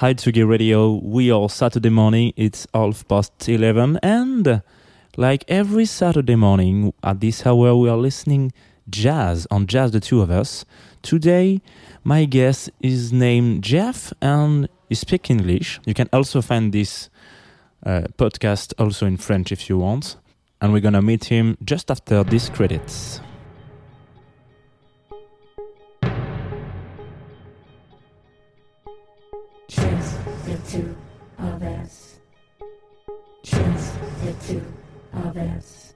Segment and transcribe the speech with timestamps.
[0.00, 0.94] Hi Tsugi Radio.
[0.94, 2.32] We are Saturday morning.
[2.34, 4.62] It's half past 11 and
[5.18, 8.50] like every Saturday morning at this hour we are listening
[8.88, 10.64] jazz on Jazz the Two of Us.
[11.02, 11.60] Today
[12.02, 15.80] my guest is named Jeff and he speaks English.
[15.84, 17.10] You can also find this
[17.84, 20.16] uh, podcast also in French if you want.
[20.62, 23.20] And we're gonna meet him just after these credits.
[35.36, 35.94] Us.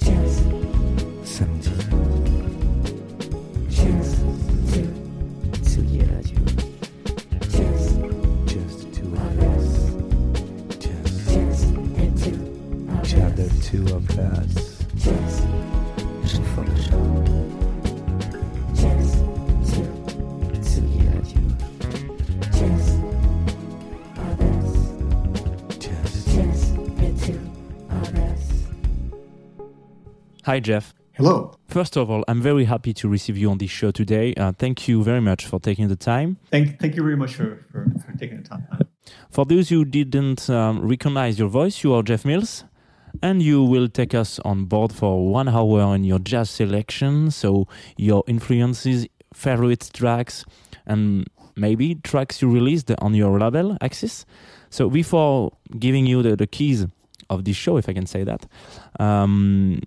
[0.00, 0.44] Just,
[1.24, 1.70] samedi
[3.68, 4.16] just
[4.72, 4.88] two,
[5.62, 6.42] Tsugi Radio
[7.50, 7.90] just
[8.46, 9.66] Just two of of us.
[9.66, 9.94] us.
[10.78, 11.64] Just
[13.02, 14.65] Just the two of us.
[30.46, 30.94] Hi Jeff.
[31.14, 31.56] Hello.
[31.66, 34.32] First of all, I'm very happy to receive you on this show today.
[34.34, 36.36] Uh, thank you very much for taking the time.
[36.52, 38.64] Thank, thank you very much for, for, for taking the time.
[39.28, 42.62] For those who didn't um, recognize your voice, you are Jeff Mills,
[43.24, 47.32] and you will take us on board for one hour in your jazz selection.
[47.32, 50.44] So, your influences, favorite tracks,
[50.86, 54.24] and maybe tracks you released on your label, Axis.
[54.70, 56.86] So, before giving you the, the keys
[57.30, 58.46] of this show, if I can say that,
[59.00, 59.80] um,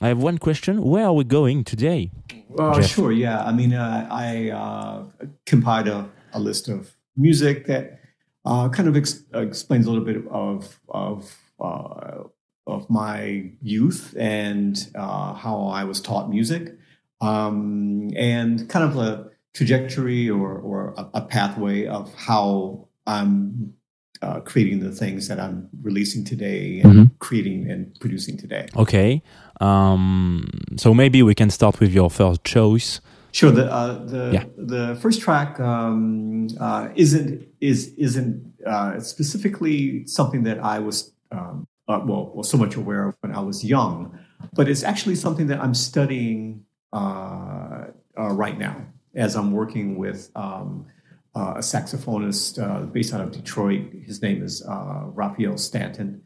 [0.00, 0.82] I have one question.
[0.82, 2.10] Where are we going today?
[2.48, 2.90] Well, Jeff.
[2.90, 3.12] sure.
[3.12, 3.44] Yeah.
[3.44, 5.04] I mean, uh, I uh,
[5.44, 8.00] compiled a, a list of music that
[8.46, 12.24] uh, kind of ex- explains a little bit of of uh,
[12.66, 16.78] of my youth and uh, how I was taught music,
[17.20, 23.74] um, and kind of a trajectory or or a, a pathway of how I'm
[24.22, 27.10] uh, creating the things that I'm releasing today and Mhm.
[27.18, 28.66] creating and producing today.
[28.76, 29.22] Okay.
[29.60, 33.00] Um, so, maybe we can start with your first choice.
[33.32, 33.52] Sure.
[33.52, 34.44] The uh, the Yeah.
[34.56, 38.34] the first track um, uh, isn't is isn't
[38.66, 43.32] uh, specifically something that I was um, uh, well, well so much aware of when
[43.34, 44.18] I was young,
[44.54, 47.86] but it's actually something that I'm studying uh,
[48.18, 48.76] uh, right now
[49.14, 50.86] as I'm working with um,
[51.34, 53.90] uh, a saxophonist uh, based out of Detroit.
[54.04, 56.22] His name is uh, Rafael Statin,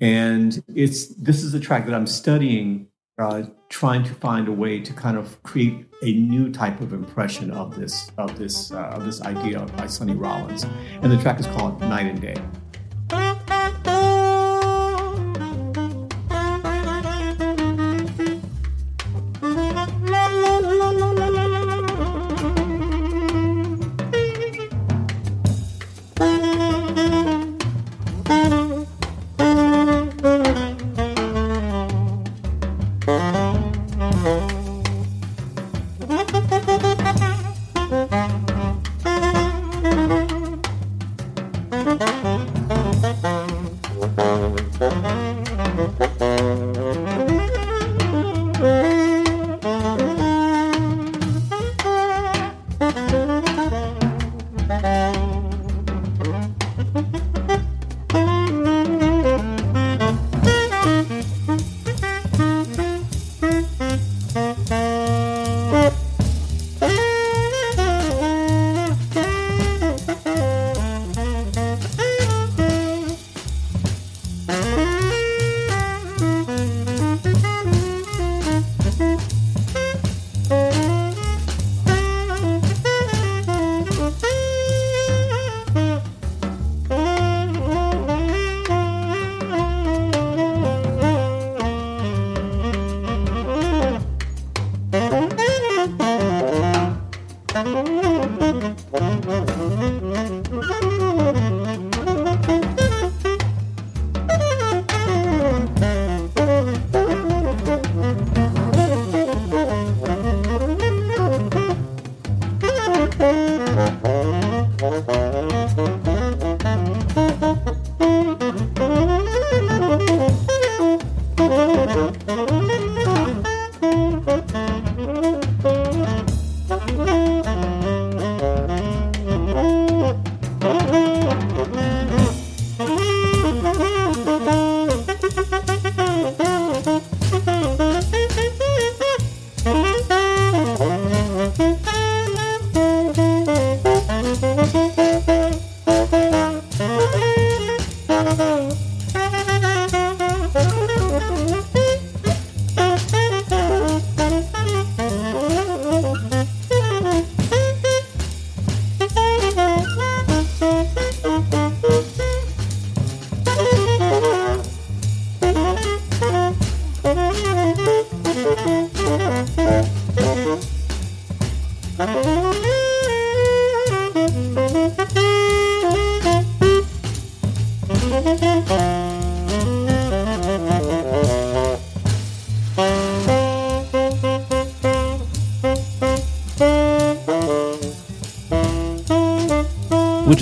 [0.00, 4.80] and it's this is a track that I'm studying uh, trying to find a way
[4.80, 9.04] to kind of create a new type of impression of this of this uh, of
[9.04, 10.64] this idea by Sonny Rollins,
[11.02, 12.36] and the track is called Night and Day.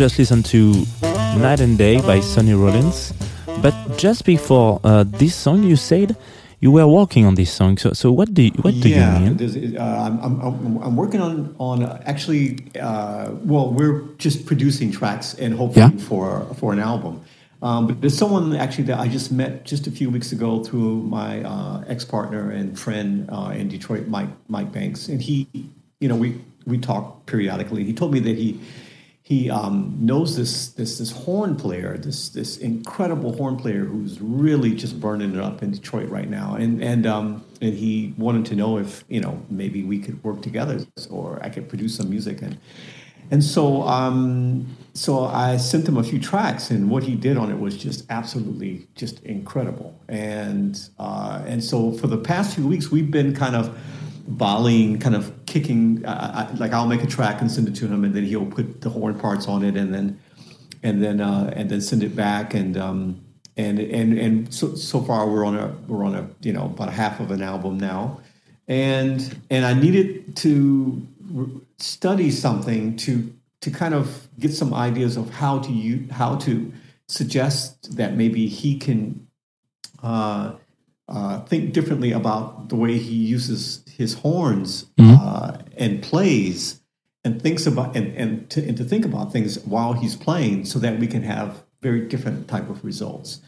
[0.01, 0.87] Just listened to
[1.37, 3.13] Night and Day by Sonny Rollins.
[3.61, 6.17] But just before uh, this song, you said
[6.61, 7.77] you were working on this song.
[7.77, 9.77] So, so what do you, what do yeah, you mean?
[9.77, 12.57] uh, I'm, I'm, I'm, working on on actually.
[12.81, 16.05] Uh, well, we're just producing tracks and hoping Yeah.
[16.09, 17.21] for for an album.
[17.61, 21.03] Um, but there's someone actually that I just met just a few weeks ago through
[21.03, 25.47] my uh, ex partner and friend uh, in Detroit, Mike Mike Banks, and he,
[26.01, 27.85] you know, we we talk periodically.
[27.85, 28.59] He told me that he
[29.31, 34.75] he um, knows this this this horn player, this this incredible horn player who's really
[34.75, 38.57] just burning it up in Detroit right now, and and um, and he wanted to
[38.57, 42.43] know if you know maybe we could work together or I could produce some music.
[42.43, 42.59] And
[43.31, 47.53] and so um, so I sent him a few tracks, and what he did on
[47.53, 52.91] it was just absolutely just incredible, and uh, and so for the past few weeks
[52.91, 53.79] we've been kind of
[54.31, 56.05] volleying, kind of kicking.
[56.05, 58.47] Uh, I, like I'll make a track and send it to him, and then he'll
[58.47, 60.19] put the horn parts on it, and then
[60.83, 63.25] and then uh, and then send it back, and um,
[63.57, 66.93] and and and so so far we're on a we're on a you know about
[66.93, 68.21] half of an album now,
[68.69, 71.07] and and I needed to
[71.79, 76.73] study something to to kind of get some ideas of how to use, how to
[77.09, 79.27] suggest that maybe he can
[80.03, 80.55] uh,
[81.09, 86.81] uh, think differently about the way he uses his horns uh, and plays
[87.23, 90.79] and thinks about and, and, to, and to think about things while he's playing so
[90.79, 93.41] that we can have very different type of results.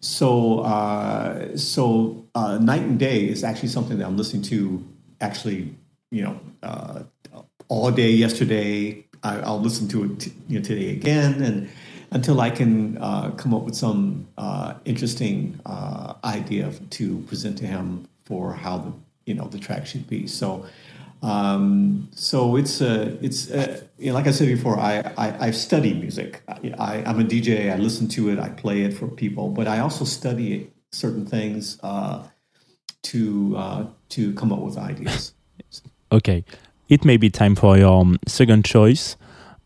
[0.00, 4.84] So uh, so uh, night and day is actually something that i'm listening to
[5.20, 5.76] actually
[6.10, 7.02] you know uh,
[7.68, 9.06] all day yesterday.
[9.22, 11.68] I, i'll listen to it t- you know, today again and
[12.10, 17.66] until i can uh, come up with some uh, interesting uh, idea to present to
[17.66, 18.92] him for how the
[19.26, 20.64] you know the track should be so
[21.22, 25.50] um, so it's uh, it's uh, you know, like I said before, I, I, I
[25.50, 26.40] study music.
[26.48, 27.70] I, I, I'm a DJ.
[27.70, 28.38] I listen to it.
[28.38, 32.26] I play it for people, but I also study certain things uh,
[33.02, 35.34] to uh, to come up with ideas.
[36.12, 36.42] Okay,
[36.88, 39.16] it may be time for your um, second choice,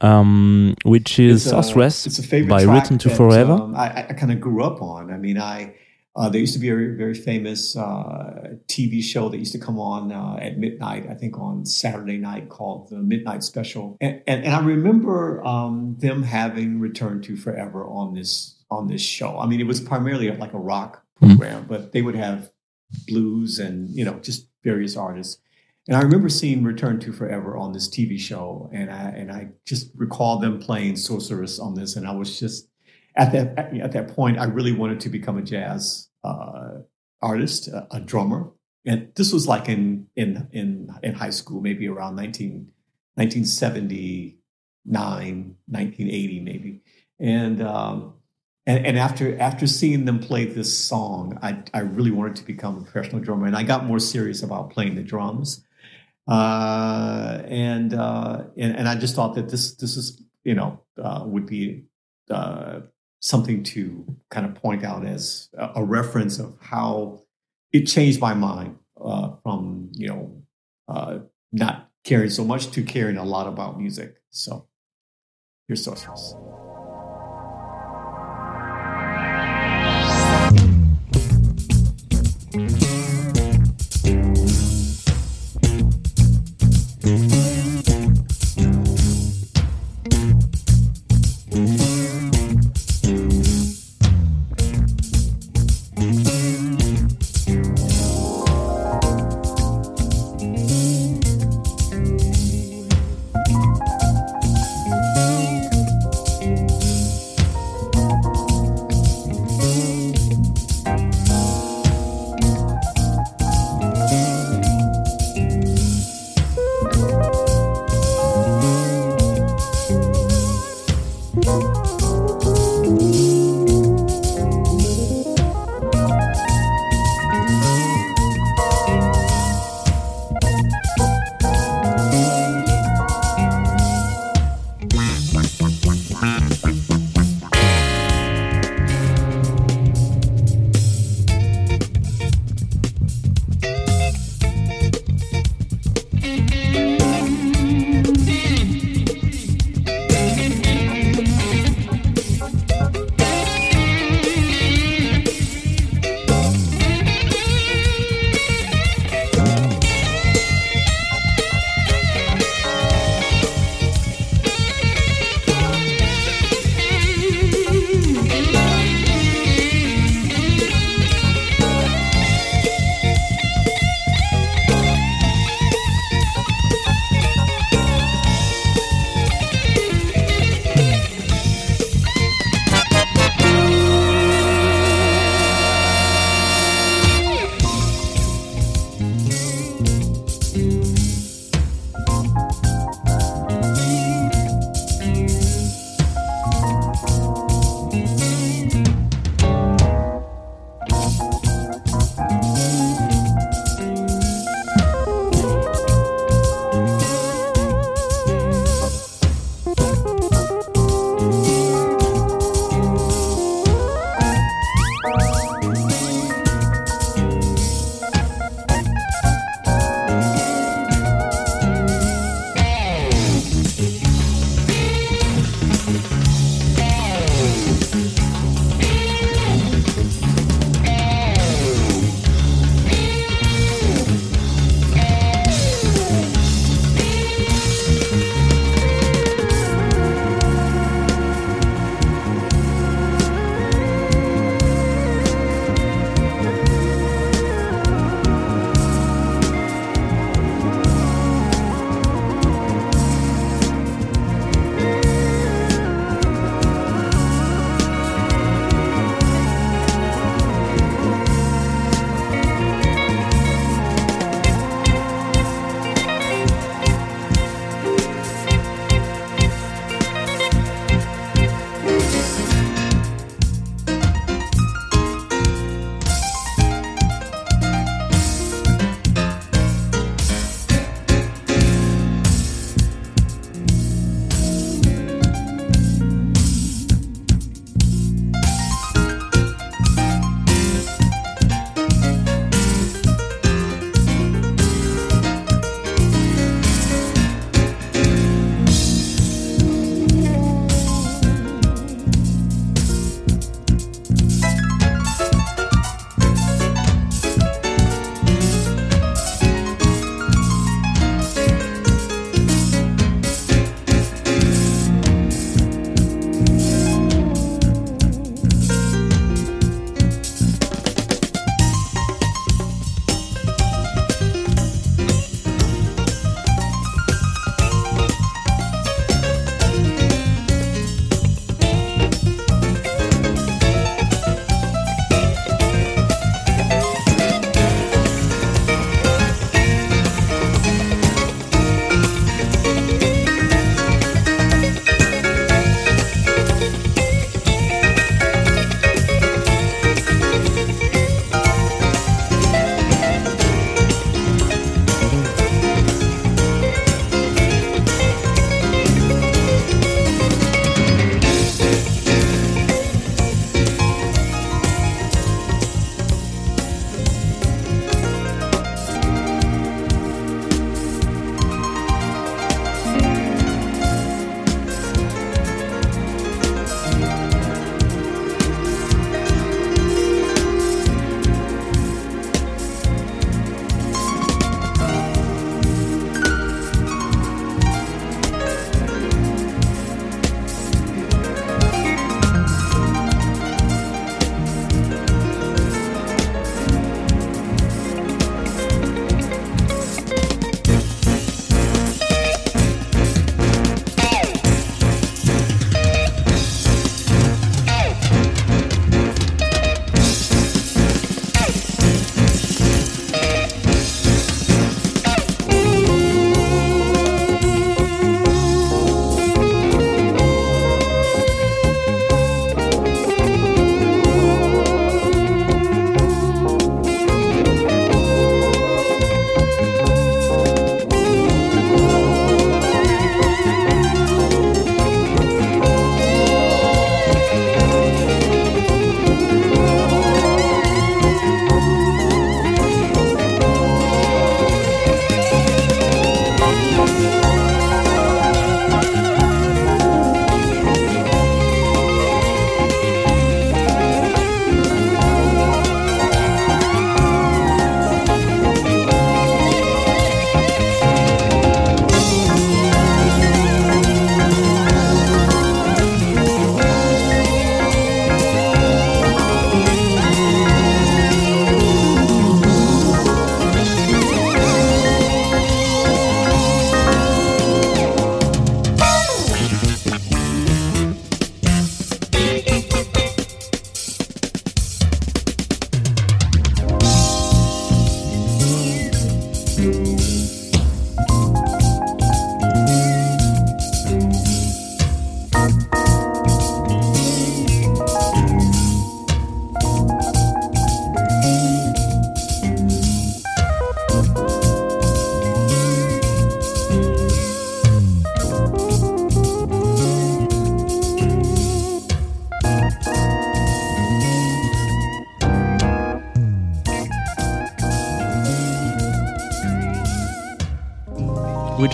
[0.03, 1.56] um, which is It's a-
[2.21, 3.53] a favorite by Return to Forever.
[3.53, 5.11] um, I, I kind of grew up on.
[5.11, 5.75] I mean, I
[6.16, 9.58] uh, there used to be a very, very famous uh, TV show that used to
[9.58, 11.06] come on uh, at midnight.
[11.11, 15.96] I think on Saturday night called the Midnight Special, and and, and I remember um,
[15.99, 19.38] them having Return to Forever on this on this show.
[19.38, 22.50] I mean, it was primarily like a rock program, but they would have
[23.08, 25.40] blues and you know just various artists.
[25.88, 29.49] And I remember seeing Return to Forever on this TV show, and I and I
[29.67, 32.69] just recall them playing Sorceress on this, and I was just
[33.16, 36.81] at that at, at that point, I really wanted to become a jazz uh,
[37.22, 38.50] artist, a, a drummer,
[38.86, 42.70] and this was like in in in in high school, maybe around 19,
[43.15, 46.81] 1979, 1980, maybe,
[47.20, 47.62] and.
[47.62, 48.15] Um,
[48.67, 52.79] and, and after after seeing them play this song, I, I really wanted to become
[52.79, 55.62] a professional drummer, and I got more serious about playing the drums.
[56.27, 61.24] Uh, and, uh, and and I just thought that this this is you know uh,
[61.27, 61.84] would be
[62.31, 62.81] uh,
[63.24, 67.22] something to kind of point out as a, reference of how
[67.72, 70.43] it changed my mind uh, from you know
[70.88, 71.19] uh,
[71.50, 74.16] not caring so much to caring a lot about music.
[74.28, 74.69] So
[75.66, 76.34] here's Sorceress.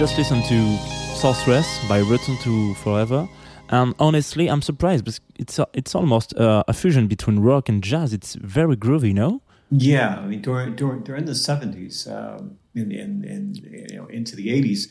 [0.00, 0.78] Just listened to
[1.14, 3.28] Sorceress by Return to Forever.
[3.68, 7.84] And honestly, I'm surprised because it's a, it's almost uh, a fusion between rock and
[7.84, 8.14] jazz.
[8.14, 9.42] It's very groovy, no?
[9.70, 13.54] Yeah, I mean during during during the seventies, um, in, in in
[13.90, 14.90] you know into the eighties,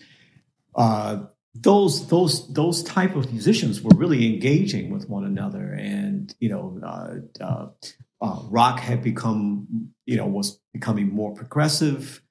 [0.76, 1.24] uh,
[1.56, 6.80] those those those type of musicians were really engaging with one another, and you know,
[6.86, 7.68] uh, uh,
[8.22, 12.22] uh, rock had become you know was becoming more progressive,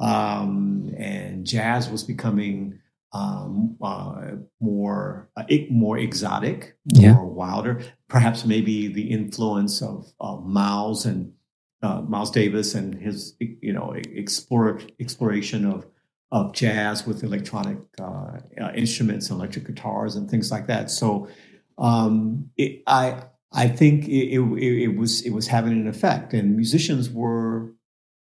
[0.00, 2.78] um, and jazz was becoming
[3.12, 7.22] um, uh, more uh, more exotic, more Yeah.
[7.22, 7.80] wilder.
[8.08, 11.32] Perhaps maybe the influence of, of Miles and
[11.82, 15.86] uh, Miles Davis and his you know explore, exploration of
[16.32, 20.90] of jazz with electronic uh, uh, instruments, electric guitars, and things like that.
[20.90, 21.28] So
[21.78, 26.56] um, it, I I think it, it, it was it was having an effect, and
[26.56, 27.72] musicians were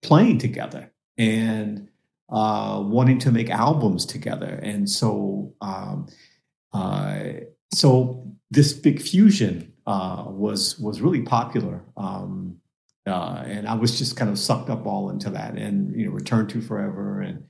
[0.02, 0.89] playing together
[1.20, 1.88] and
[2.30, 6.06] uh, wanting to make albums together, and so um,
[6.72, 7.24] uh,
[7.74, 11.84] so this big fusion uh, was was really popular.
[11.96, 12.56] Um,
[13.06, 16.12] uh, and I was just kind of sucked up all into that, and you know,
[16.12, 17.44] Return to Forever and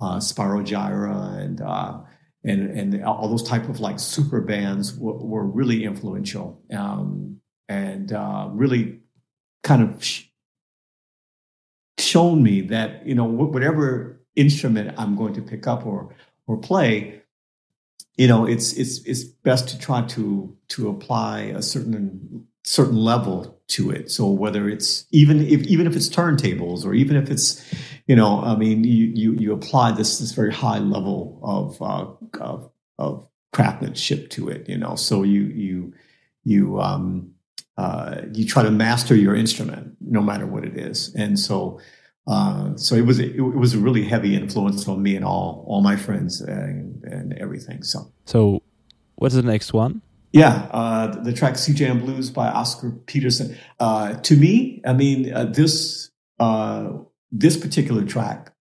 [0.00, 2.00] uh, Spyro Gyra and uh,
[2.44, 8.12] and and all those type of like super bands were, were really influential um, and
[8.12, 9.00] uh, really
[9.62, 10.04] kind of
[12.12, 16.14] shown me that you know whatever instrument I'm going to pick up or
[16.46, 17.22] or play,
[18.16, 23.60] you know, it's it's it's best to try to to apply a certain certain level
[23.68, 24.10] to it.
[24.10, 27.62] So whether it's even if even if it's turntables or even if it's
[28.06, 32.06] you know, I mean, you you you apply this this very high level of uh,
[32.40, 34.68] of, of craftsmanship to it.
[34.68, 35.92] You know, so you you
[36.44, 37.32] you um,
[37.78, 41.80] uh, you try to master your instrument no matter what it is, and so.
[42.26, 45.80] Uh, so it was it, was a really heavy influence on me and all all
[45.80, 47.82] my friends and, and everything.
[47.82, 48.62] So So,
[49.16, 50.02] what's the next one?
[50.32, 53.56] yeah, uh, the track "C Jam Blues" by Oscar Peterson.
[53.78, 56.92] Uh, to me, I mean, uh, this uh,
[57.30, 58.54] this particular track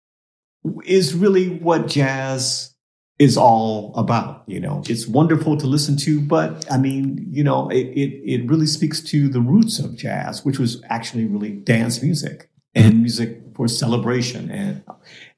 [0.86, 2.76] is really what jazz
[3.20, 4.44] is all about.
[4.48, 8.50] You know, it's wonderful to listen to, but I mean, you know, it it, it
[8.50, 13.42] really speaks to the roots of jazz, which was actually really dance music and music
[13.56, 14.84] for celebration and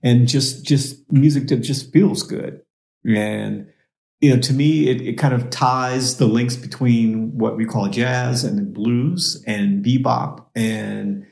[0.01, 2.61] and just just music that just feels good
[3.05, 3.67] and
[4.23, 7.89] you know, to me, it, it kind of ties the links between what we call
[7.89, 11.25] jazz and blues and bebop and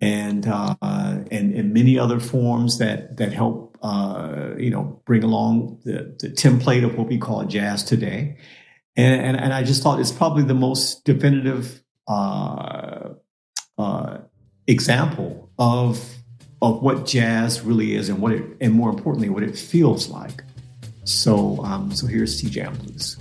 [0.00, 5.78] and uh, and, and many other forms that that help uh, you know bring along
[5.84, 8.38] the, the template of what we call jazz today.
[8.96, 13.10] And, and and I just thought it's probably the most definitive uh,
[13.76, 14.18] uh,
[14.66, 16.14] example of
[16.60, 20.42] of what jazz really is and what it and more importantly what it feels like.
[21.04, 23.16] So, um, so here's C Jam Blues.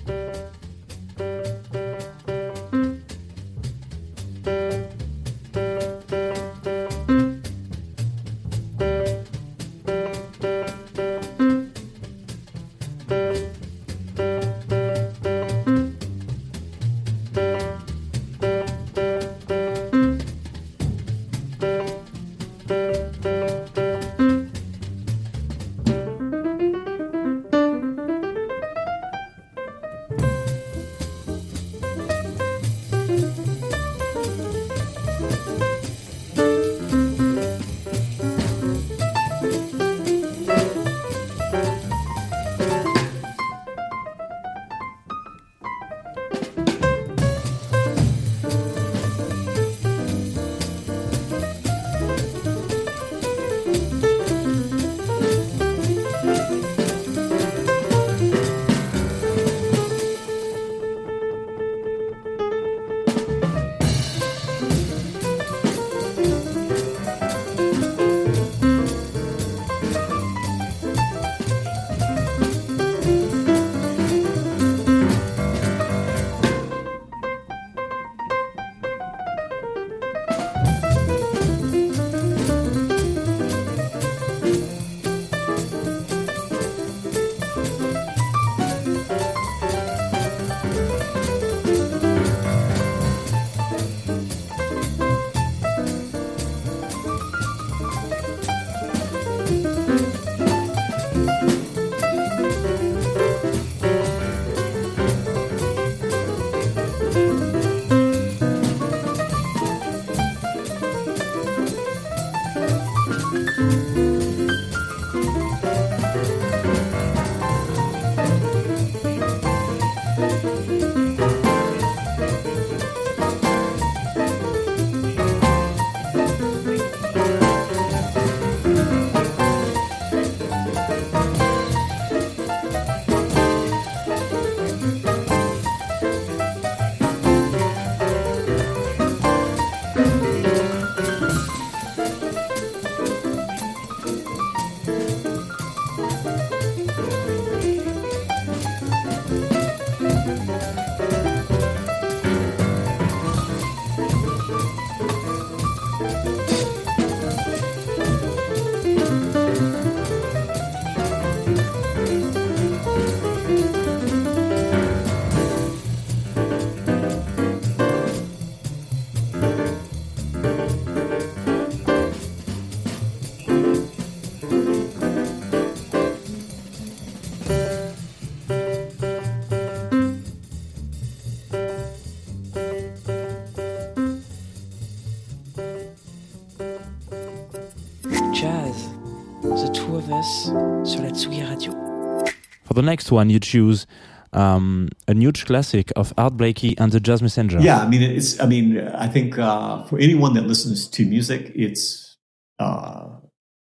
[192.77, 193.85] The next one, you choose
[194.33, 197.59] um, a huge classic of Art Blakey and the Jazz Messenger.
[197.59, 198.39] Yeah, I mean, it's.
[198.39, 202.17] I mean, I think uh, for anyone that listens to music, it's
[202.59, 203.07] uh,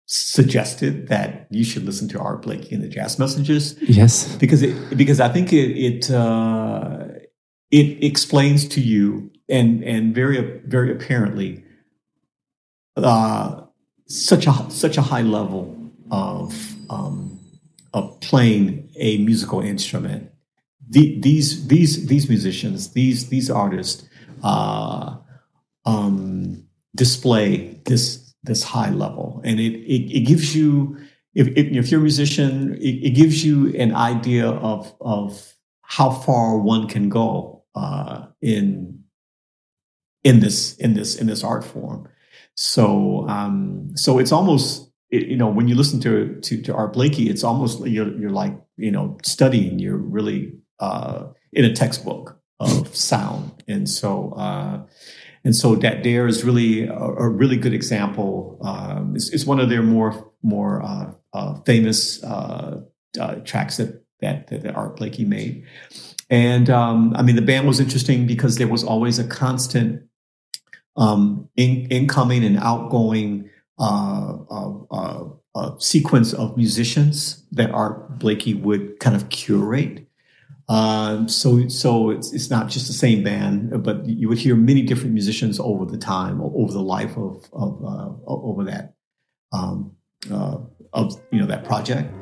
[0.07, 4.35] suggested that you should listen to Art Blakey and the Jazz Messengers Yes.
[4.37, 7.09] because it because I think it it uh,
[7.71, 11.65] it explains to you and and very very apparently
[12.97, 13.63] uh,
[14.07, 15.77] such a such a high level
[16.11, 16.55] of
[16.91, 17.39] um,
[17.93, 20.31] of playing a musical instrument.
[20.89, 24.09] The, these these these musicians these these artists
[24.43, 25.17] uh,
[25.85, 30.99] um, display this this high level, and it it, it gives you
[31.35, 36.59] if, if, you're a musician, it, it gives you an idea of of how far
[36.59, 39.05] one can go uh, in
[40.25, 42.09] in this in this in this art form.
[42.55, 44.82] So um, so it's almost
[45.13, 48.31] it- you know when you listen to to, to Art Blakey, it's almost you're you're
[48.31, 49.79] like you know studying.
[49.79, 54.33] You're really uh, in a textbook of sound, and so.
[54.33, 54.83] Uh,
[55.45, 58.59] and so that there is really a, a really good example.
[58.63, 62.81] Um, it's, it's one of their more more uh, uh, famous uh,
[63.21, 65.67] uh, tracks that, that that Art Blakey made.
[66.31, 70.03] And um, I mean, the band was interesting because there was always a constant
[70.97, 78.55] um, in, incoming and outgoing uh, uh, uh, uh, sequence of musicians that Art Blakey
[78.55, 80.07] would kind of curate.
[80.69, 84.83] Um, so, so it's it's not just the same band, but you would hear many
[84.83, 88.95] different musicians over the time, over the life of of uh, over that
[89.53, 89.97] um,
[90.31, 90.59] uh,
[90.93, 92.13] of you know that project.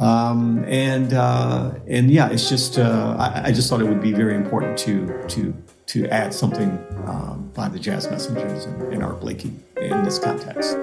[0.00, 4.36] Um, and uh, and yeah, it's just I, I just thought it would be very
[4.36, 5.54] important to to
[5.86, 10.76] to add something um, by the Jazz Messengers and, and Art Blakey in this context.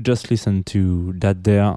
[0.00, 1.76] We just listened to That There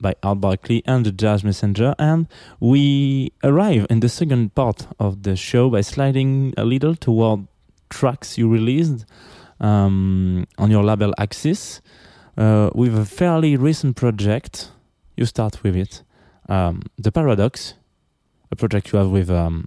[0.00, 2.28] by Art Blakey and the Jazz Messenger, and
[2.60, 7.48] we arrive in the second part of the show by sliding a little toward
[7.90, 9.04] tracks you released
[9.58, 11.80] um, on your label Axis
[12.36, 14.70] uh, with a fairly recent project.
[15.16, 16.04] You start with it,
[16.48, 17.74] um, The Paradox,
[18.52, 19.66] a project you have with um,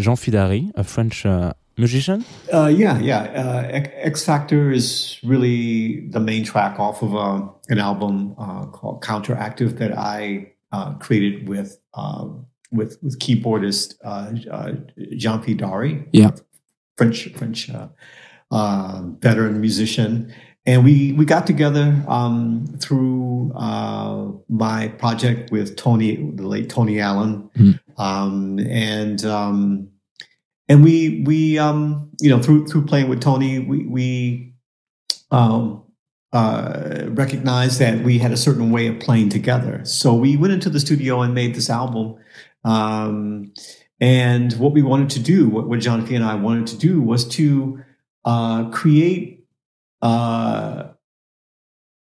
[0.00, 2.24] Jean-Phi Dary, a French uh, musician.
[2.52, 3.22] Uh, yeah, yeah.
[3.22, 9.02] Uh, X- Factor is really the main track off of uh, an album uh, called
[9.02, 14.72] Counteractive that I uh, created with um, with with keyboardist uh, uh,
[15.16, 16.04] Jean-Phi Dary.
[16.12, 16.30] Yeah.
[16.96, 17.88] French French uh,
[18.50, 20.34] uh, veteran musician,
[20.66, 26.98] and we we got together um, through uh, my project with Tony, the late Tony
[27.00, 27.78] Allen, Mm.
[27.98, 29.88] um, and um,
[30.68, 34.54] and we we um, you know through through playing with Tony, we we
[35.30, 35.82] um,
[36.32, 39.84] uh, recognized that we had a certain way of playing together.
[39.84, 42.16] So we went into the studio and made this album.
[42.64, 43.52] Um,
[44.00, 47.26] and what we wanted to do, what, what Jean-Phi and I wanted to do, was
[47.28, 47.82] to
[48.24, 49.46] uh, create
[50.02, 50.88] uh,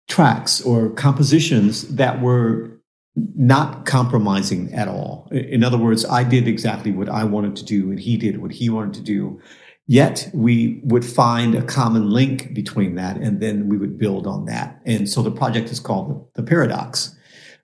[0.07, 2.79] tracks or compositions that were
[3.15, 5.27] not compromising at all.
[5.31, 8.51] In other words, I did exactly what I wanted to do, and he did what
[8.51, 9.39] he wanted to do.
[9.85, 14.45] Yet we would find a common link between that, and then we would build on
[14.45, 14.81] that.
[14.85, 17.15] And so the project is called the, the Paradox.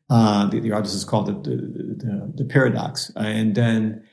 [0.09, 4.03] Uh, the, the artist is called the, the, the, Paradox, and then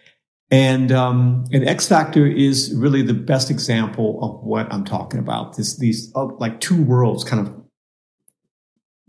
[0.51, 5.57] and um, and X Factor is really the best example of what I'm talking about.
[5.57, 7.55] This these uh, like two worlds kind of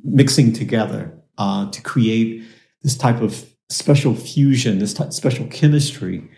[0.02, 2.44] mixing together uh, to create
[2.84, 6.30] this type of special fusion, this special chemistry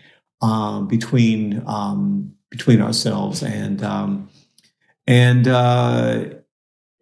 [0.42, 4.28] um, between um, between ourselves and um,
[5.06, 6.24] and uh,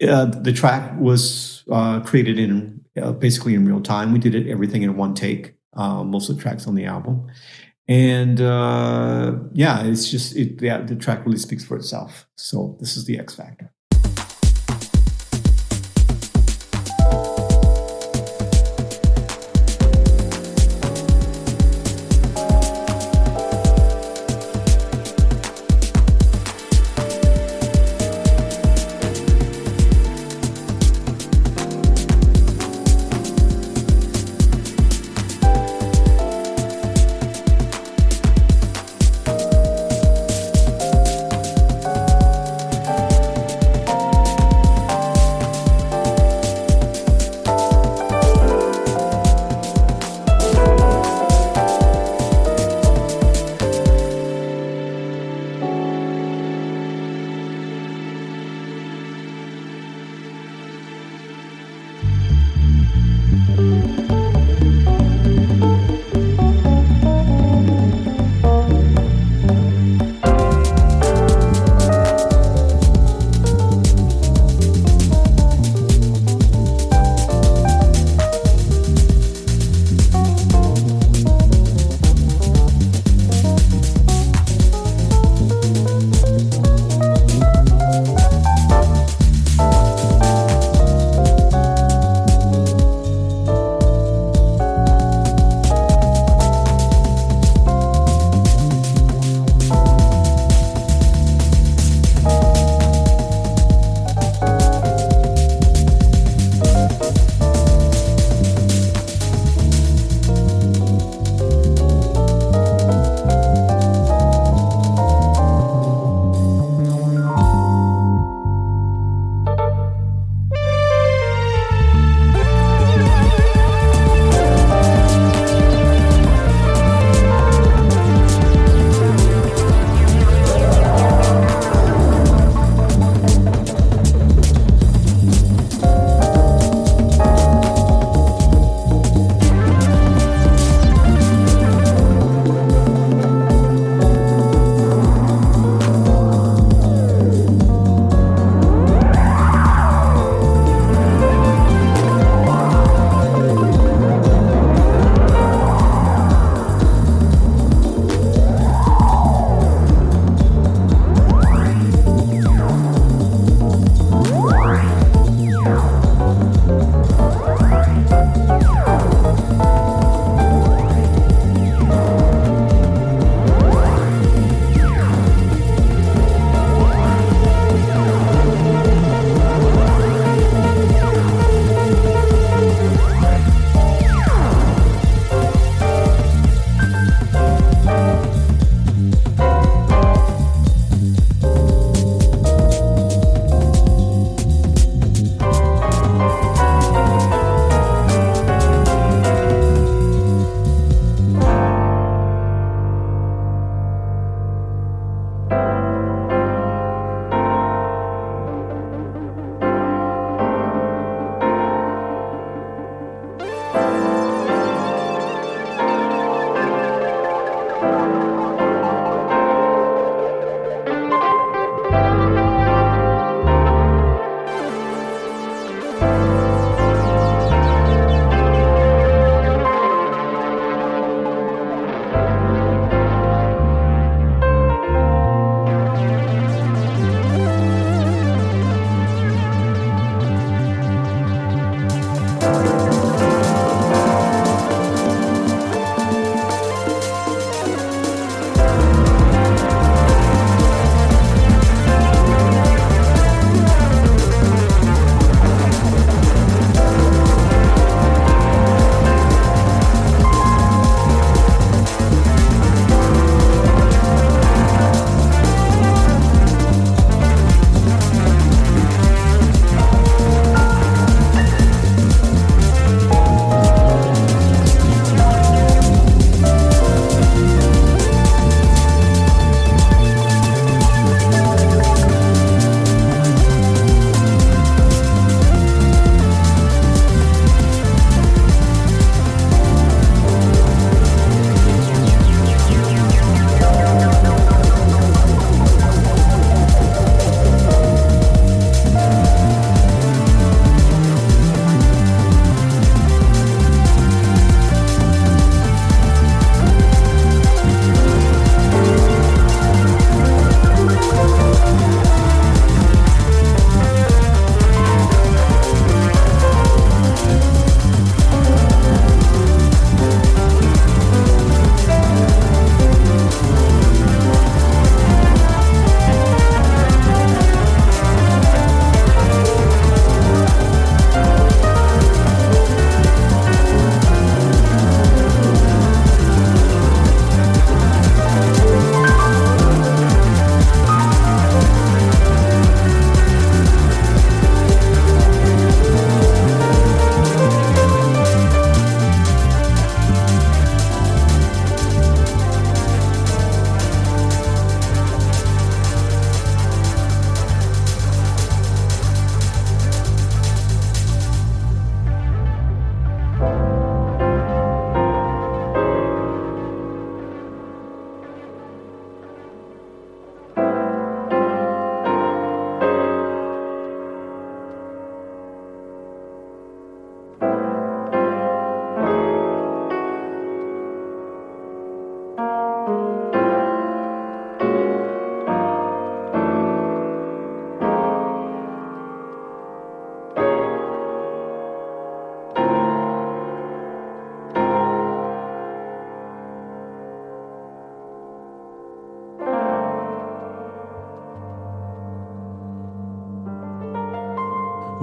[0.06, 4.12] uh, the track was uh, created in uh, basically in real time.
[4.12, 5.54] We did it everything in one take.
[5.74, 7.30] Uh, most of the tracks on the album,
[7.86, 12.26] and uh, yeah, it's just it, yeah, the track really speaks for itself.
[12.36, 13.72] So this is the X Factor.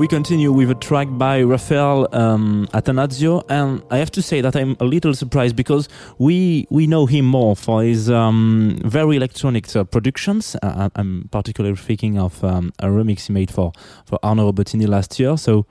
[0.06, 4.56] We continue with a track by Rafael um, Attanasio, and I have to say that
[4.56, 5.90] I'm a little surprised because
[6.20, 10.56] we we know him more for his um, very electronic uh, productions.
[10.62, 13.72] Uh, I'm particularly thinking of um, a remix he made for
[14.06, 15.38] for Arnaud Rebotini last year.
[15.38, 15.66] So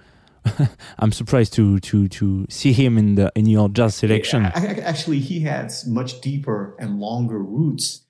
[0.99, 4.47] I'm surprised to to to see him in the in your jazz selection.
[4.47, 8.05] Actually, he has much deeper and longer roots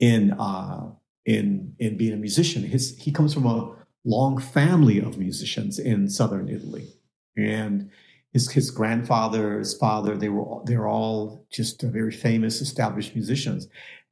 [0.00, 0.86] in uh,
[1.26, 2.62] in in being a musician.
[2.62, 6.88] His he comes from a long family of musicians in southern Italy,
[7.36, 7.90] and
[8.32, 13.68] his his grandfather, his father, they were all, they're all just very famous, established musicians.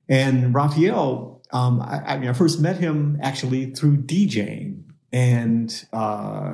[0.09, 4.83] And Raphael, um, I, I mean, I first met him actually through DJing,
[5.13, 6.53] and uh,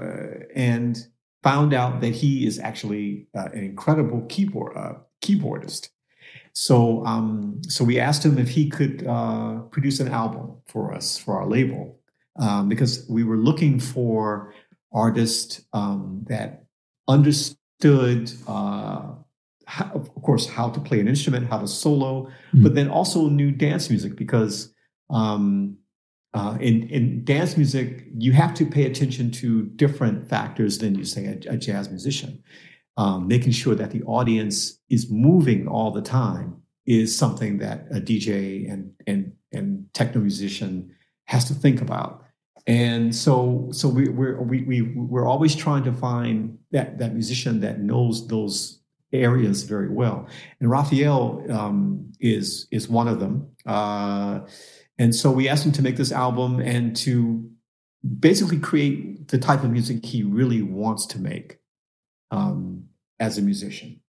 [0.55, 0.99] and
[1.43, 5.89] found out that he is actually uh, an incredible keyboard uh, keyboardist.
[6.53, 11.17] So um, so we asked him if he could uh, produce an album for us
[11.17, 12.00] for our label
[12.39, 14.55] um, because we were looking for
[14.93, 16.65] artists um, that
[17.09, 18.33] understood.
[18.47, 19.13] Uh,
[19.67, 22.65] how, of course, how to play an instrument, how to solo, Mm.
[22.65, 24.75] but then also knew dance music because
[25.11, 25.77] um,
[26.35, 31.05] uh, in, in dance music, you have to pay attention to different factors than you
[31.05, 32.43] say a, a jazz musician.
[32.97, 38.01] Um, making sure that the audience is moving all the time is something that a
[38.01, 40.91] DJ and and and techno musician
[41.27, 42.20] has to think about.
[42.67, 47.61] And so so we we're we, we we're always trying to find that that musician
[47.61, 48.81] that knows those
[49.13, 50.29] areas very well.
[50.61, 53.51] And Raphael um, is is one of them.
[53.67, 54.41] Uh,
[54.99, 57.51] and so we asked him to make this album and to
[58.19, 61.59] basically create the type of music he really wants to make
[62.31, 62.85] um,
[63.19, 64.01] as a musician.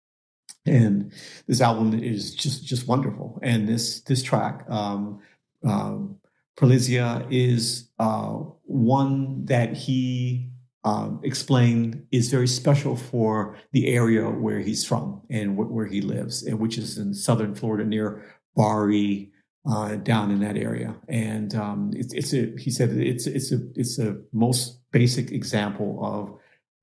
[0.66, 1.12] And
[1.48, 3.40] this album is just just wonderful.
[3.42, 5.22] And this this track, um,
[5.64, 6.18] um,
[6.58, 8.34] Prolisia, is uh,
[8.64, 10.50] one that he
[10.84, 16.02] um, explained is very special for the area where he's from and wh- where he
[16.02, 18.24] lives, and which is in southern Florida near
[18.56, 19.32] Bari,
[19.70, 20.96] uh, down in that area.
[21.08, 26.00] And um, it's, it's a he said it's it's a it's a most basic example
[26.02, 26.34] of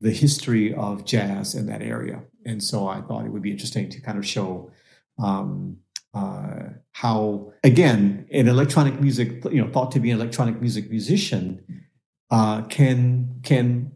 [0.01, 2.23] the history of jazz in that area.
[2.47, 4.71] And so I thought it would be interesting to kind of show
[5.19, 5.79] um,
[6.15, 11.63] uh, how, again, an electronic music, you know, thought to be an electronic music musician,
[12.31, 13.93] uh, can can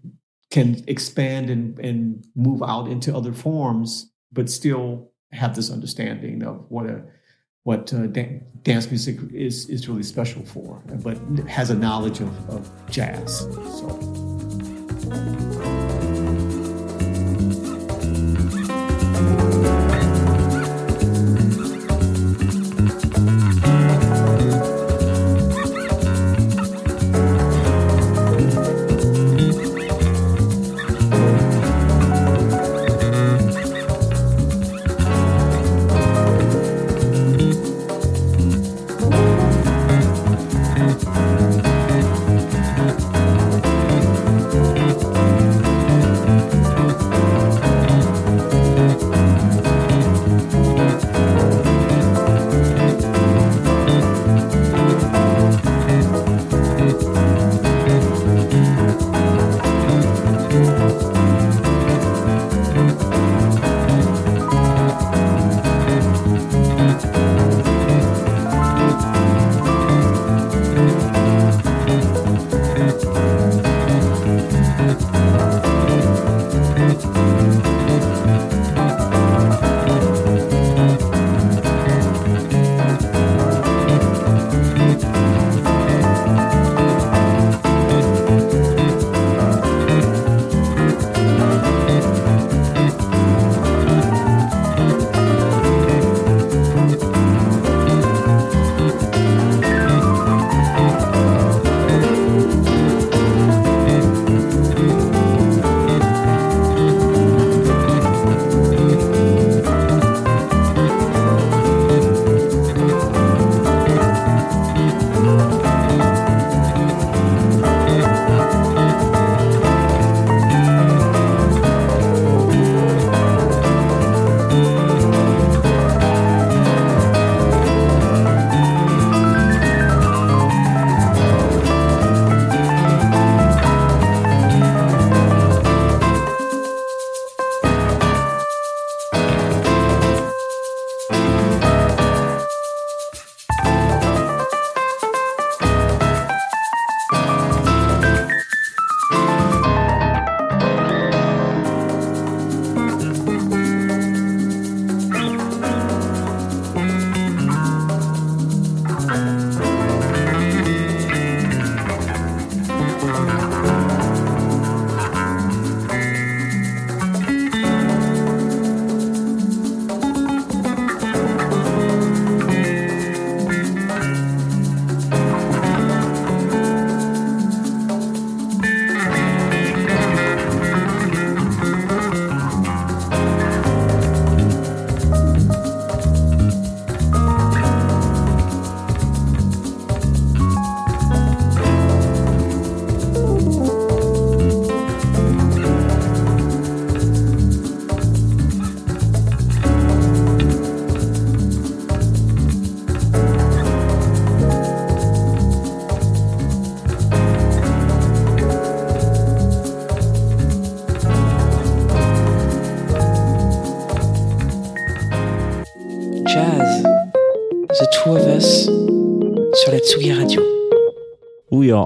[0.50, 6.64] can expand and, and move out into other forms, but still have this understanding of
[6.68, 7.02] what a
[7.64, 12.50] what uh, dan- dance music is is really special for, but has a knowledge of,
[12.50, 13.40] of jazz.
[13.40, 15.81] So.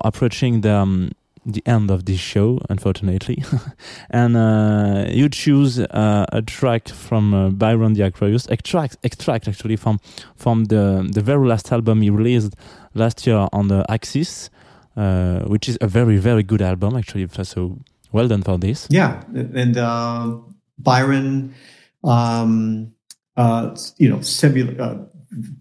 [0.06, 1.10] Approaching the um,
[1.46, 3.42] the end of this show, unfortunately,
[4.10, 9.76] and uh, you choose uh, a track from uh, Byron the Aquarius, extract extract actually
[9.76, 10.00] from
[10.34, 12.54] from the the very last album he released
[12.94, 14.50] last year on the Axis,
[14.96, 17.28] uh, which is a very very good album actually.
[17.44, 17.78] So
[18.12, 18.88] well done for this.
[18.90, 20.38] Yeah, and uh,
[20.78, 21.54] Byron,
[22.02, 22.92] um,
[23.36, 25.06] uh, you know, similar,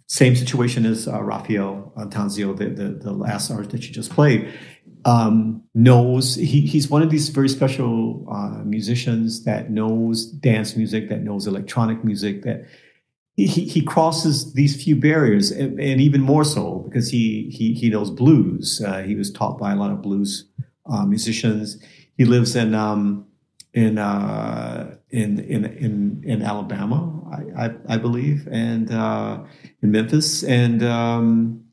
[0.07, 4.51] same situation as uh, Rafael Tanzio, the, the the last artist that you just played.
[5.05, 11.09] Um, knows he, he's one of these very special uh, musicians that knows dance music,
[11.09, 12.65] that knows electronic music, that
[13.35, 17.89] he, he crosses these few barriers, and, and even more so because he he he
[17.89, 18.81] knows blues.
[18.85, 20.45] Uh, he was taught by a lot of blues
[20.85, 21.77] uh, musicians.
[22.17, 23.27] He lives in um,
[23.73, 27.14] in, uh, in in in in Alabama,
[27.57, 29.43] I, I, believe, and uh,
[29.81, 31.63] in Memphis, and um,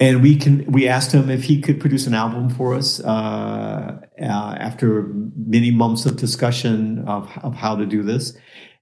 [0.00, 4.00] and we can we asked him if he could produce an album for us uh,
[4.20, 8.36] uh, after many months of discussion of of how to do this.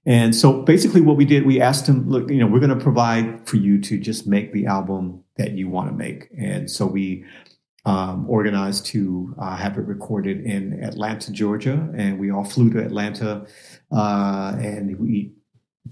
[0.05, 2.83] And so basically, what we did, we asked him, look, you know, we're going to
[2.83, 6.27] provide for you to just make the album that you want to make.
[6.37, 7.23] And so we
[7.85, 12.79] um, organized to uh, have it recorded in Atlanta, Georgia, and we all flew to
[12.83, 13.45] Atlanta,
[13.91, 15.33] uh, and we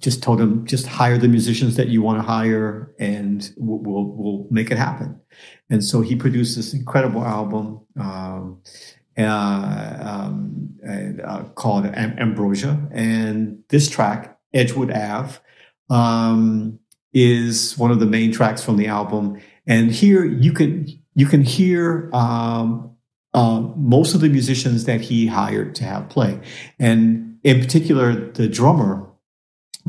[0.02, 3.80] just told him just hire the musicians that you want to hire, and we'll
[4.16, 5.20] we'll, make it happen.
[5.70, 7.82] And so he produced this incredible album.
[8.00, 8.62] Um,
[9.18, 15.38] uh, um, and, uh, called Am- Ambrosia, and this track, Edgewood Ave,
[15.90, 16.80] um,
[17.14, 19.40] is one of the main tracks from the album.
[19.68, 22.96] And here you can you can hear um,
[23.34, 26.40] uh, most of the musicians that he hired to have play,
[26.80, 29.11] and in particular, the drummer,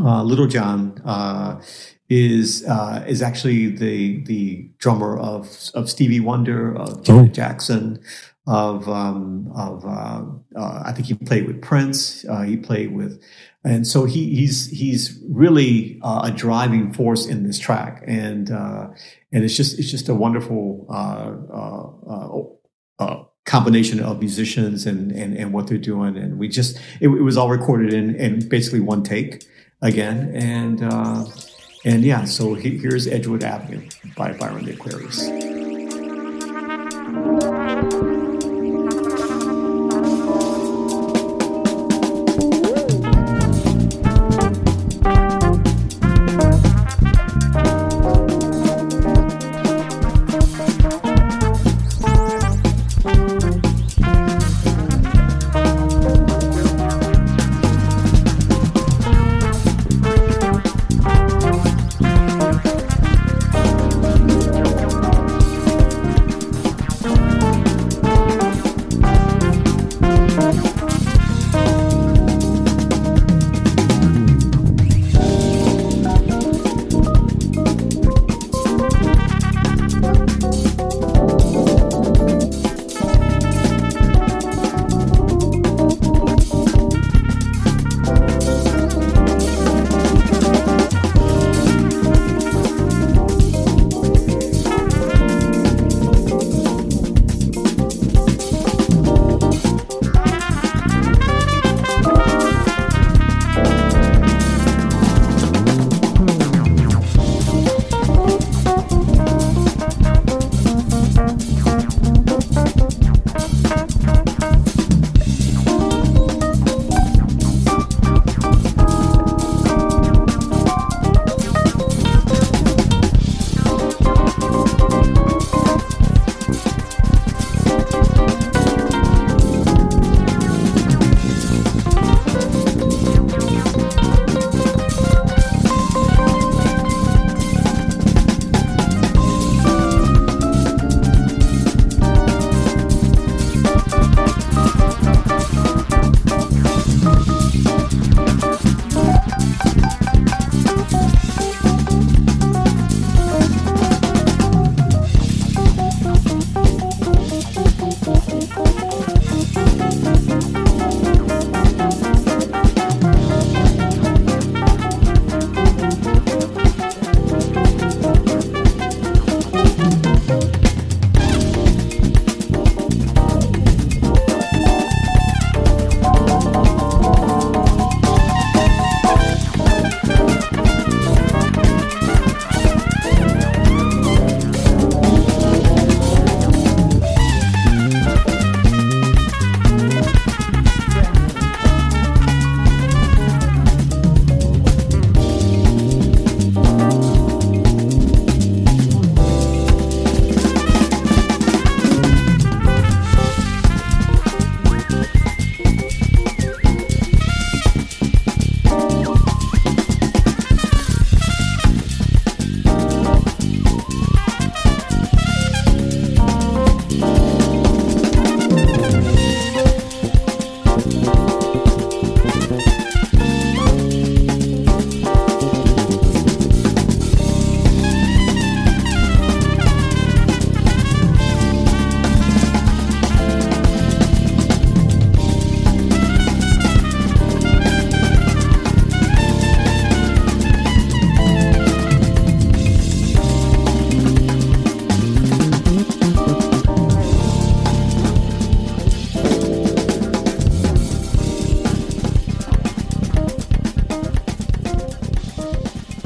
[0.00, 1.60] uh, Little John, uh,
[2.08, 7.32] is uh, is actually the the drummer of of Stevie Wonder, of Janet Oh.
[7.32, 8.00] Jackson,
[8.46, 10.22] of um, of uh,
[10.58, 12.24] uh, I think he played with Prince.
[12.28, 13.22] Uh, he played with,
[13.64, 18.88] and so he he's he's really uh, a driving force in this track, and uh,
[19.32, 22.42] and it's just it's just a wonderful uh, uh, uh,
[22.98, 27.22] uh, combination of musicians and, and and what they're doing, and we just it, it
[27.22, 29.44] was all recorded in in basically one take
[29.82, 30.82] again, and.
[30.82, 31.24] Uh,
[31.84, 35.28] and yeah, so here's Edgewood Avenue by Byron the Aquarius.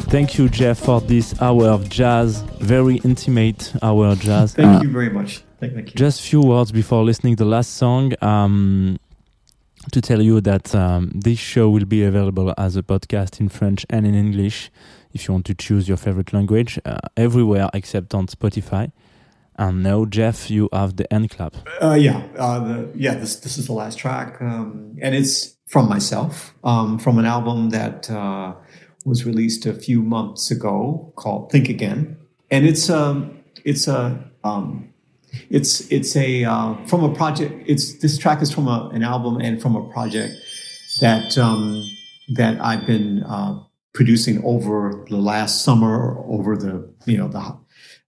[0.09, 4.55] Thank you, Jeff, for this hour of jazz, very intimate hour of jazz.
[4.55, 5.43] Thank Uh, you very much.
[5.61, 5.95] Thank, thank you.
[5.95, 8.13] Just few words before listening the last song.
[8.23, 8.99] Um,
[9.93, 13.87] to tell you that um, this show will be available as a podcast in French
[13.91, 14.71] and in English,
[15.13, 18.91] if you want to choose your favorite language, uh, everywhere except on Spotify.
[19.59, 21.55] And now, Jeff, you have the end clap.
[21.81, 23.15] Uh, yeah, uh, the, yeah.
[23.15, 27.71] This this is the last track, um, and it's from myself, um, from an album
[27.71, 28.53] that uh,
[29.07, 32.17] was released a few months ago called "Think Again,"
[32.51, 34.93] and it's um, it's a um,
[35.49, 37.55] it's it's a uh, from a project.
[37.67, 40.35] It's this track is from a, an album and from a project
[41.01, 41.83] that um,
[42.35, 43.63] that I've been uh,
[43.95, 47.57] producing over the last summer, over the you know the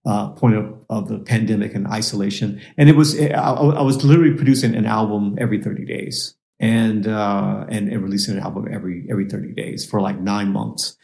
[0.04, 2.60] uh, point of, of the pandemic and isolation.
[2.76, 7.64] And it was, I, I was literally producing an album every 30 days and, uh,
[7.68, 10.96] and, and releasing an album every, every 30 days for like nine months.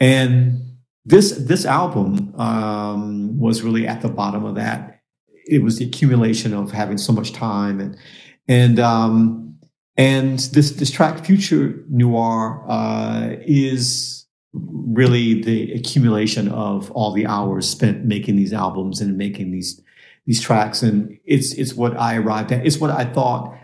[0.00, 5.00] And this, this album, um, was really at the bottom of that.
[5.46, 7.96] It was the accumulation of having so much time and,
[8.48, 9.56] and, um,
[9.96, 14.24] and this, this track, Future Noir, uh, is,
[14.54, 19.80] really the accumulation of all the hours spent making these albums and making these
[20.26, 23.54] these tracks and it's it's what i arrived at it's what i thought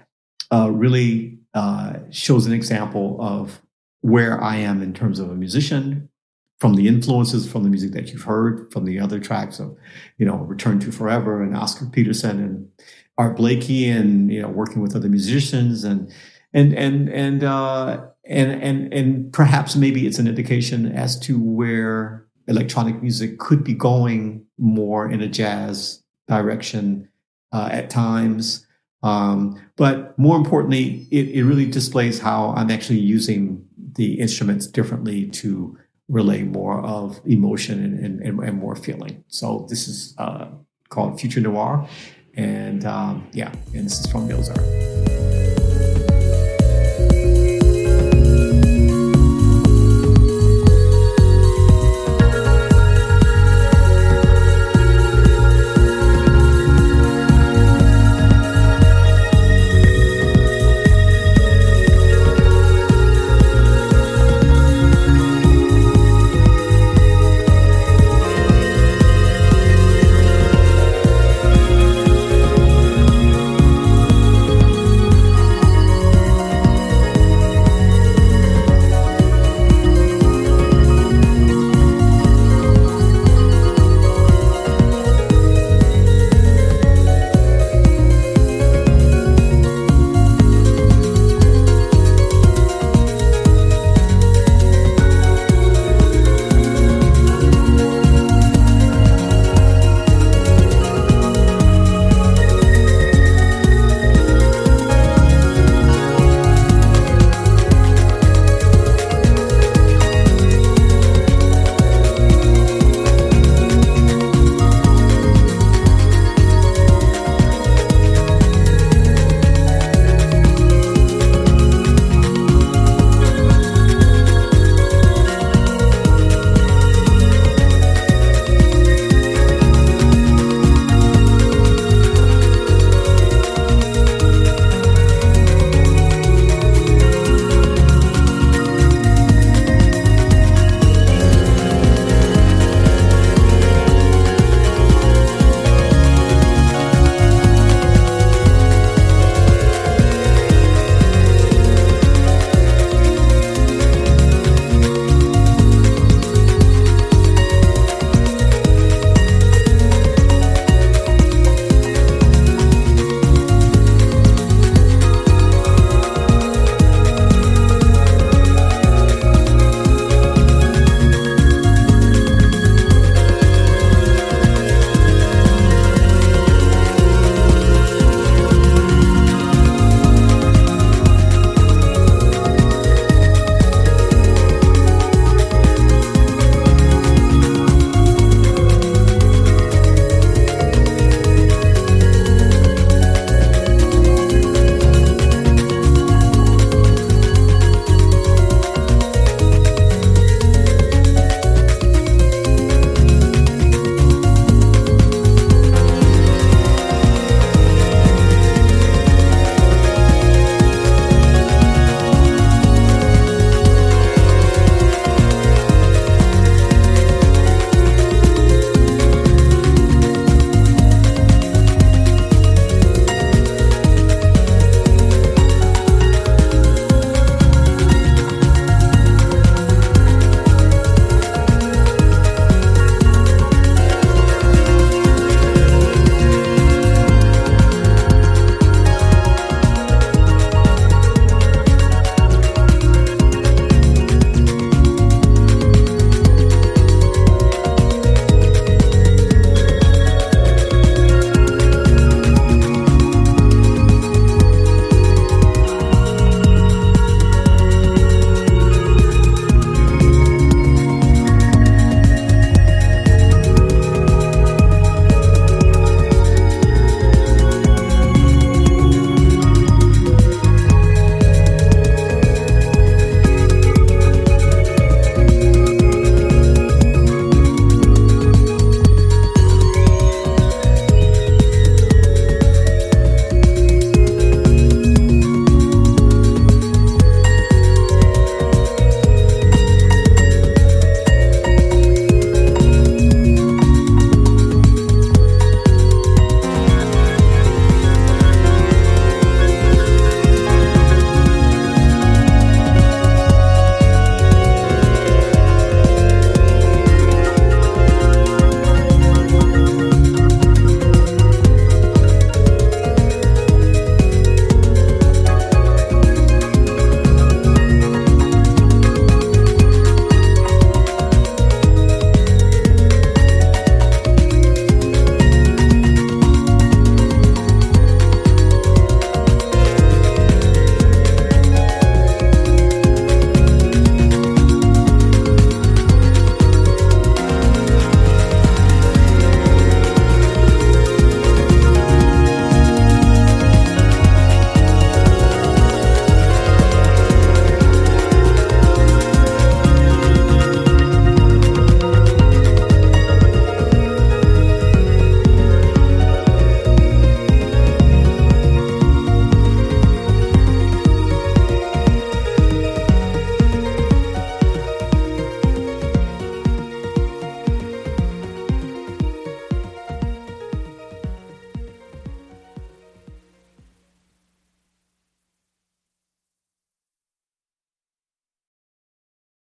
[0.52, 3.60] uh, really uh, shows an example of
[4.02, 6.08] where i am in terms of a musician
[6.58, 9.76] from the influences from the music that you've heard from the other tracks of
[10.18, 12.68] you know return to forever and oscar peterson and
[13.18, 16.10] art blakey and you know working with other musicians and
[16.54, 22.26] and and and uh and and and perhaps maybe it's an indication as to where
[22.48, 27.08] electronic music could be going more in a jazz direction
[27.52, 28.66] uh, at times.
[29.02, 33.64] Um, but more importantly, it, it really displays how I'm actually using
[33.96, 35.78] the instruments differently to
[36.08, 39.24] relay more of emotion and, and, and more feeling.
[39.28, 40.48] So this is uh,
[40.88, 41.88] called Future Noir.
[42.34, 45.39] And um, yeah, and this is from Mozart.